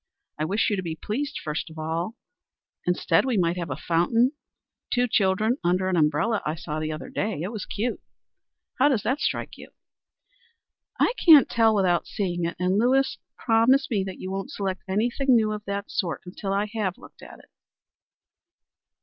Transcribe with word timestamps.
I 0.39 0.45
wish 0.45 0.71
you 0.71 0.75
to 0.75 0.81
be 0.81 0.95
pleased 0.95 1.37
first 1.39 1.69
of 1.69 1.77
all. 1.77 2.15
Instead 2.87 3.23
we 3.23 3.37
might 3.37 3.55
have 3.55 3.69
a 3.69 3.75
fountain; 3.75 4.31
two 4.91 5.07
children 5.07 5.57
under 5.63 5.89
an 5.89 5.95
umbrella 5.95 6.41
I 6.43 6.55
saw 6.55 6.79
the 6.79 6.91
other 6.91 7.07
day. 7.11 7.43
It 7.43 7.51
was 7.51 7.67
cute. 7.67 8.01
How 8.79 8.89
does 8.89 9.03
that 9.03 9.19
strike 9.19 9.59
you?" 9.59 9.69
"I 10.99 11.13
can't 11.23 11.47
tell 11.47 11.75
without 11.75 12.07
seeing 12.07 12.45
it. 12.45 12.55
And, 12.57 12.79
Lewis, 12.79 13.19
promise 13.37 13.91
me 13.91 14.03
that 14.05 14.17
you 14.17 14.31
won't 14.31 14.49
select 14.49 14.81
anything 14.87 15.35
new 15.35 15.51
of 15.51 15.65
that 15.65 15.91
sort 15.91 16.21
until 16.25 16.51
I 16.51 16.65
have 16.73 16.97
looked 16.97 17.21
at 17.21 17.37
it." 17.37 17.51